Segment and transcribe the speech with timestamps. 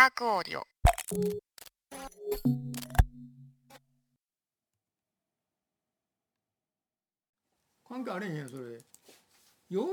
[0.00, 0.64] アークオーディオ。
[7.88, 8.74] 関係あれへんやんそれ。
[8.74, 8.78] よ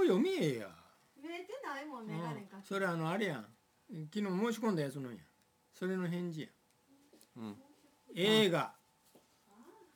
[0.02, 0.68] う読みえや、
[1.18, 3.46] 見えてないもんうんメガネかけそれあのあれやん。
[4.14, 5.14] 昨日申し込んだやつのん。
[5.14, 5.18] や
[5.74, 6.48] それの返事や
[7.38, 7.56] うん、
[8.14, 8.76] 映画、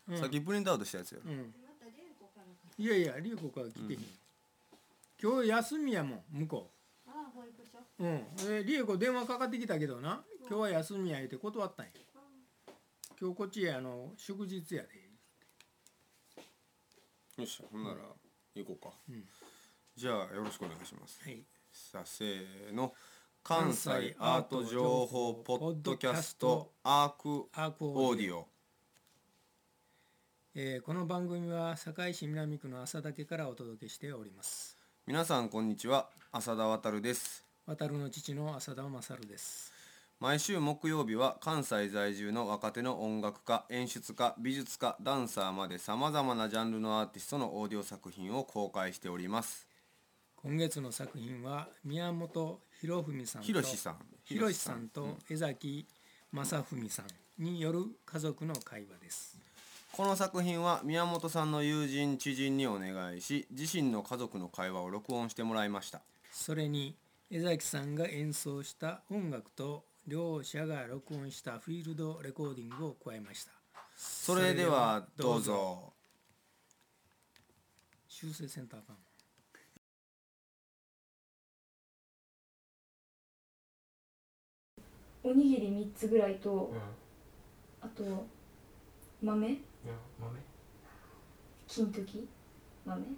[0.08, 0.18] うん。
[0.20, 1.54] さっきプリントアウトしたやつよまうん。
[1.80, 2.50] たレンコからか
[2.80, 4.00] いやいやリュウコから来てへん、
[5.22, 6.79] 今日休みやもん向こああ
[7.40, 8.36] 保育所ううん。
[8.36, 10.24] でリエコ電話かかってきたけどな。
[10.48, 11.92] 今日は休みや言うて断ったんや。
[13.20, 14.90] 今日こっちへあの祝日やで。
[17.38, 17.96] よっしゃほんなら
[18.56, 19.24] 行こうか、うん。
[19.96, 21.22] じゃあよろしくお願いします。
[21.24, 21.44] はい。
[21.72, 22.94] さあせーの。
[23.42, 28.48] 関西アート情報ポッドキャストアークアークオーディオ。
[30.56, 34.79] えーこの番組は堺市南区の朝岳からお届けしております
[35.10, 36.08] 皆さんこんにちは。
[36.32, 37.44] 浅田渉です。
[37.66, 39.74] 渡るの父の浅田勝です。
[40.20, 49.66] 毎週木曜日は関西在住の若手の音楽家演出家美術家ダンサーまでさまざまなジャンルのアーティストのオーディオ作品を公開しております。
[50.36, 53.96] 今月の作品は宮本博文さんとひろしさん。
[54.26, 55.88] ひろしさんとうん江崎
[56.32, 59.40] 正文さんによる家族の会話です
[59.92, 66.02] この作品は宮本さんの友人知人にお願いし自身の家族の会話を録音してもらいました。
[66.32, 66.96] それに
[67.30, 73.52] 江崎さんが演奏した音楽と両者が録音したフィールドレコーディングを加えました。
[73.98, 75.92] それではどうぞ。
[78.08, 79.00] 修正センターかも
[85.24, 86.80] おにぎり3つぐらいとうん。
[87.82, 88.26] あと
[89.22, 89.48] 豆？
[89.48, 90.40] うん豆？
[91.68, 92.28] 金時？
[92.86, 92.98] 豆？
[93.02, 93.14] うん。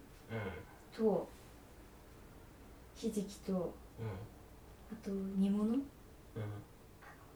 [0.95, 1.29] と
[2.95, 3.59] ひじきとうん。
[4.91, 5.73] あと煮物？
[5.73, 5.81] うん。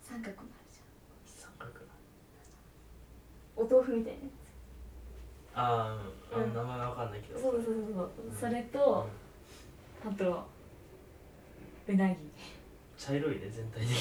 [0.01, 0.79] 三角のあるじ
[1.25, 1.71] 三角？
[3.57, 4.29] ゃんお豆腐みたいなや
[5.55, 6.43] あーうん。
[6.43, 6.53] あうん。
[6.53, 7.39] 名前わかんないけど。
[7.39, 8.27] つそうそうそうそう。
[8.27, 8.35] うん。
[8.35, 9.07] それと
[10.05, 10.45] あと
[11.87, 12.15] うなぎ。
[12.97, 13.95] 茶色いね全体的に。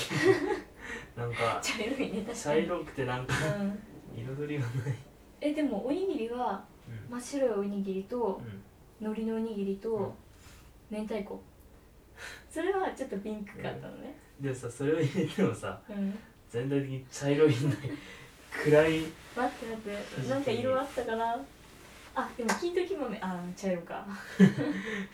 [1.17, 3.79] なんか茶色いね確か茶に色くてなんかうん。
[4.17, 4.97] 彩りがない
[5.41, 7.19] えでもおにぎりはうん。
[7.19, 8.41] 真っ白いおにぎりと
[9.01, 9.07] うん。
[9.07, 9.79] 海苔のおにぎりうん。
[9.79, 10.15] と
[10.91, 11.41] 明太子。
[12.51, 14.15] それはちょっとピンクかったのね。
[14.41, 16.19] でもさそれを入れてもさうん。
[16.49, 17.55] 全体的に茶色いない
[18.65, 19.01] 暗い。
[19.01, 21.45] 待って待ってなんか色あったかな？
[22.17, 23.19] あでも金時豆。
[23.21, 24.07] あ茶色か。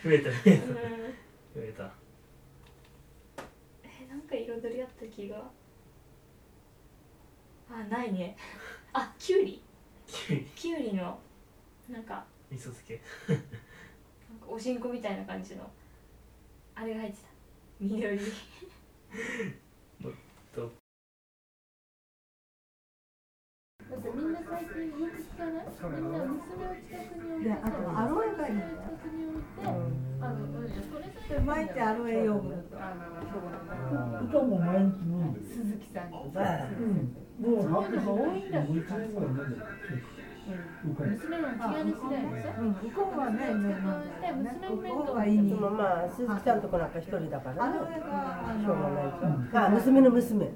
[0.05, 0.75] 増えたねうん。
[0.75, 1.91] 増えた。
[3.83, 5.43] えなんか彩りあった気が。
[7.71, 8.37] あないね。
[8.93, 9.63] あきゅうり
[10.55, 10.95] きゅうり。
[10.95, 11.19] の
[11.89, 13.01] なんか味噌漬け。
[13.29, 13.45] なんか
[14.49, 15.71] おしんこみたいな感じの
[16.75, 17.29] あれが入ってた。
[17.81, 18.19] 緑。
[23.91, 25.51] だってみんな最近よく聞かな？
[25.51, 28.71] いみんな娘を近くに置いてであとアロエがいいんだよ。
[28.71, 32.57] 近くに置いてあのうんそれさで巻いてアロエヨーグル
[34.31, 35.47] ト歌も毎日飲んでる。
[35.47, 36.17] 鈴木さんに
[36.81, 37.17] うん。
[37.41, 39.67] もう多いんだもう一年ぐらい飲んでる。
[40.51, 41.93] 娘の気兼ね
[42.83, 43.87] 向こうはね娘も
[44.21, 50.51] 面向こう倒がいいにでもまあ鈴木さんとこなんか一人だからあしょうがないあ娘の娘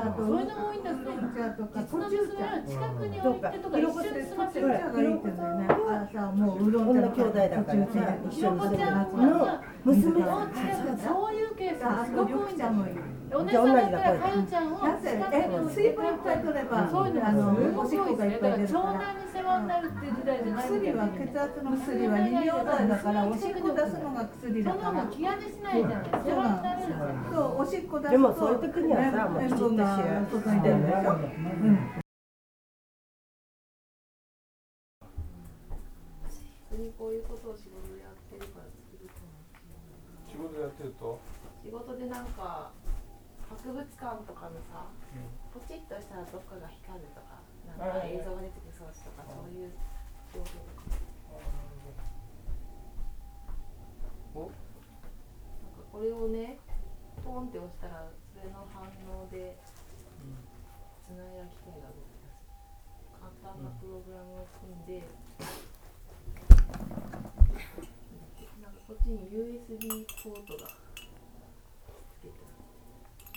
[0.00, 5.66] ねそういうのも多いんだってウーロン茶とか実の娘は近くに置いてとか一緒に済ませ茶るがいんだよね。
[5.68, 7.74] あさもうウーロン茶女兄弟だから。
[7.74, 7.88] ね
[8.30, 8.78] 一緒に住ん
[9.16, 12.70] の娘お家でそういうケースがすごく多いんだ。
[12.70, 12.88] もん
[13.34, 24.82] お姉さんだったらかよちゃんをだって近くえに置いて水分いっぱい取ればそういうのあのがおしっこがいっぱい出る腸から内に世話になるっていう時代じゃない薬は血圧の薬は利尿剤だからおしっこ出すのが薬だから。
[24.82, 26.84] そのも気兼ねしないじゃない世話になる
[27.32, 29.96] うおしっこ出すとでもそういう時にはさもうきちっとし塩分が
[30.28, 31.16] 外に出るでしょう。
[31.16, 32.02] ん
[36.98, 38.66] こういうことを仕事でやってるから
[40.28, 41.18] 仕事やってると？
[41.62, 42.70] 仕事でなんか
[43.52, 44.88] 博物館とかのさ、
[45.52, 47.36] ポチッとしたらどっかが光るとか
[47.76, 49.70] なんか映像が出てくる装置とかそういう
[50.32, 50.46] 情報。
[50.46, 52.08] とか
[54.34, 54.48] お？
[54.48, 56.56] なんかこれをね
[57.20, 59.60] ポンって押したらそれの反応で
[61.04, 62.40] つないだ機械が動き出す。
[63.20, 65.04] 簡単なプログラムを組んで、
[68.58, 70.72] なんかこっちに USB ポートが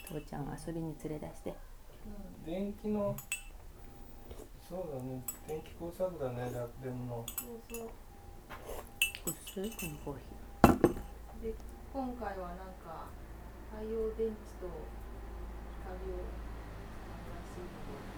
[0.05, 1.55] 父ちゃんを遊びに連れ出して
[2.45, 3.15] 電気の。
[4.69, 5.23] そうだね。
[5.47, 6.51] 電気工作だね。
[6.53, 7.23] 楽天の。
[7.27, 7.89] そうそう
[9.25, 10.21] 薄いこのコーヒ
[11.43, 11.53] で
[11.91, 13.09] 今回はなんか
[13.71, 14.69] 太陽電池と
[15.81, 18.15] 光を使うらしいけど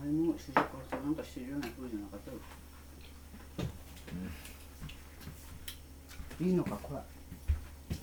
[0.00, 2.38] あれも主人公さなんかしてるような風じゃなかったよ、
[6.40, 7.00] いいのかこれ。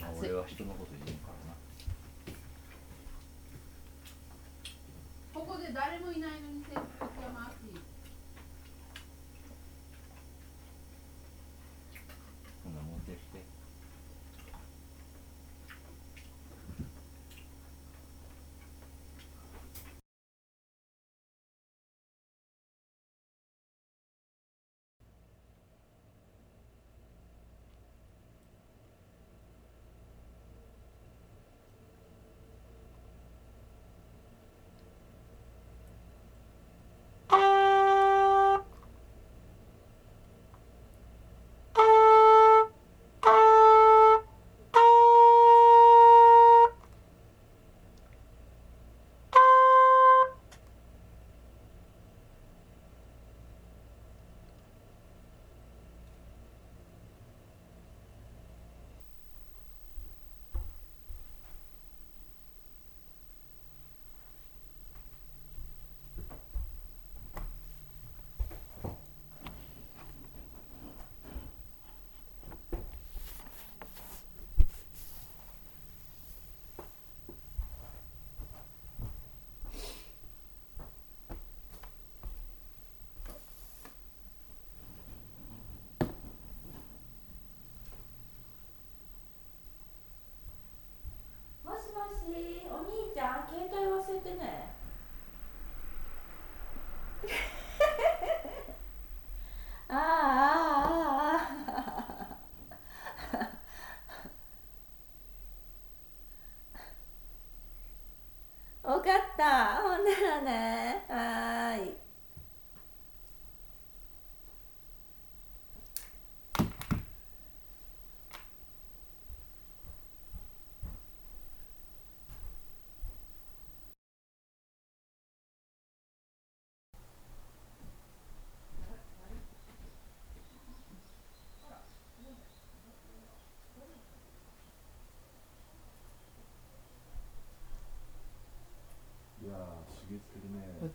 [0.02, 1.56] まあ俺は人のこと言うからな。
[5.34, 7.80] ここで誰もいないのに扇風機は回っていい
[12.64, 13.40] ほんなら持ってきて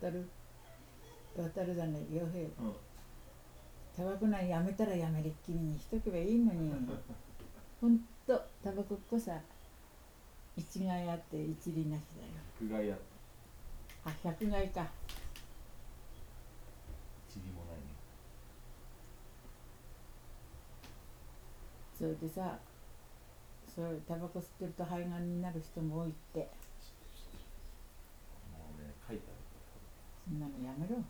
[0.02, 0.28] ね渡る。
[1.36, 2.48] 渡るだね洋平
[3.96, 5.28] タバコなんやめたらやめる。
[5.28, 6.72] っきりにしとけばいいのに。
[7.80, 9.38] ほんとタバコっこさ
[10.56, 12.32] 一害あって一理なしだよ。
[12.58, 12.96] 苦害や
[14.04, 14.86] あ百害か。
[17.28, 17.82] ちりもないね。
[21.98, 22.58] それでさ
[23.74, 26.40] それタバコ吸ってると肺がんになる人も多いって
[28.52, 29.36] もうね書いてある
[30.24, 31.02] そんなのやめろ。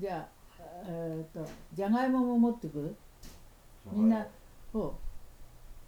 [0.00, 2.94] じゃあえっ、とじゃがいもも持ってくる？
[3.92, 4.26] みんな
[4.72, 4.96] ほ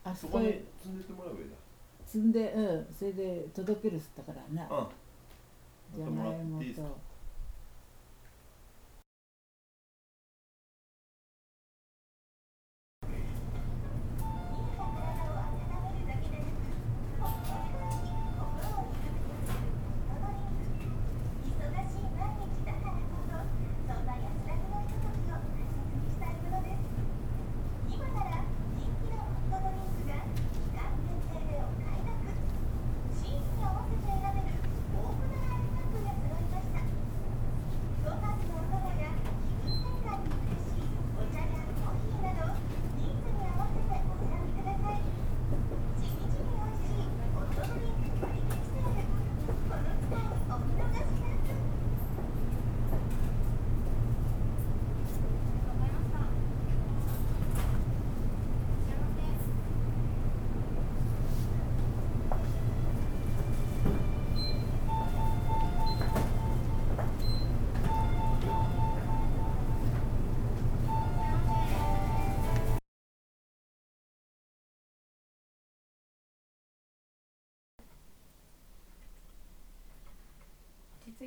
[0.04, 0.08] う。
[0.08, 1.56] あそそこへ積んでってもらえばいいだ。
[2.06, 2.86] 積んでうん。
[2.96, 4.68] それで届けるっつったからな。
[4.68, 4.86] うん。
[5.96, 6.98] じゃがいもと「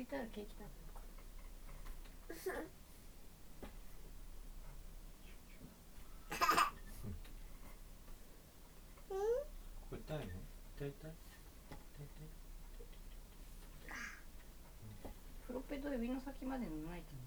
[0.02, 1.00] いたらケーキ食べるか
[9.90, 10.24] これ痛いの？
[10.24, 10.88] 痛い痛い？
[10.88, 12.30] 痛い痛い
[15.46, 17.20] プロペド指の先まで塗らないとね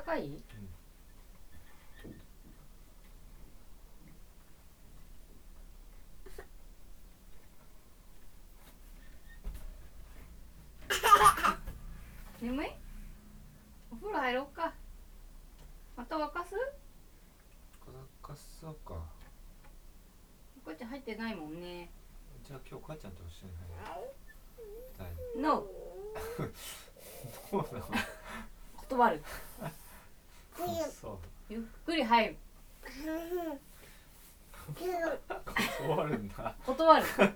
[0.00, 0.42] いあったかい？
[12.44, 12.72] 眠い？
[13.92, 14.72] お風呂入ろうか。
[15.96, 16.54] また沸かす？
[18.22, 18.94] かそうか。
[20.64, 21.90] こっち入ってないもんね。
[22.46, 25.42] じゃあ今日母ちゃんと一緒に入る。
[25.42, 25.66] NO
[27.52, 27.86] どうなの？
[28.76, 29.22] 断る
[31.48, 32.36] ゆっくり入る。
[35.86, 36.28] 断るん。
[36.28, 37.30] だ断るはい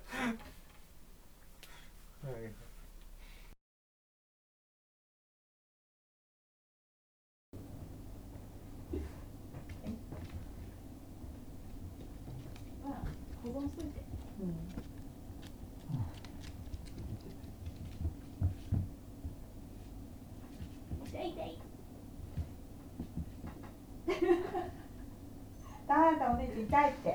[26.61, 27.15] 痛いって。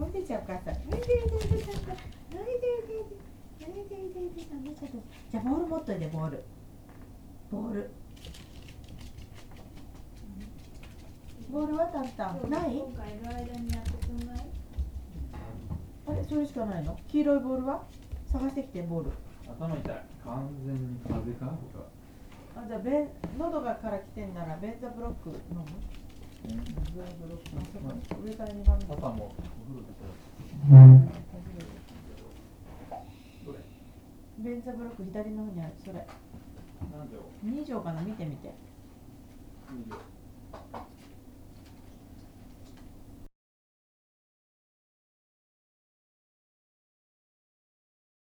[0.00, 0.70] おいちゃんお母さ。
[0.70, 1.72] んおいでおいでおいでおいで
[2.28, 2.70] おいで
[3.60, 4.40] おいでおいで
[5.30, 6.44] じゃボール持っといてボール。
[7.50, 7.90] ボール。
[11.50, 12.34] ボールはたった。
[12.48, 12.76] ない？
[12.76, 14.36] 今回いる間にやってくんない？
[16.06, 16.98] あれそれしかないの？
[17.08, 17.82] 黄色いボールは？
[18.30, 19.10] 探してきてボール。
[19.58, 20.04] 頭痛い。
[20.24, 21.56] 完全に風邪か？
[22.56, 22.80] あじゃあ
[23.38, 25.64] 喉がから来てんならベンザブロック飲む？
[34.38, 36.06] ベンザブロック左の方にあるそれ
[37.44, 38.54] 2錠かな見てみて。